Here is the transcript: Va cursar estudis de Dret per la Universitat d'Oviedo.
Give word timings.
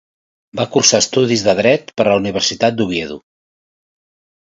Va 0.59 0.65
cursar 0.75 1.01
estudis 1.05 1.45
de 1.49 1.55
Dret 1.61 1.93
per 2.01 2.09
la 2.09 2.17
Universitat 2.25 2.83
d'Oviedo. 2.83 3.23